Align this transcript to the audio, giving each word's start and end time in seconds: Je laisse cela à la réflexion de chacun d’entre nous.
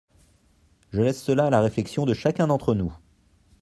Je 0.93 0.99
laisse 1.01 1.21
cela 1.21 1.45
à 1.45 1.49
la 1.51 1.61
réflexion 1.61 2.07
de 2.07 2.15
chacun 2.15 2.47
d’entre 2.47 2.73
nous. 2.73 2.91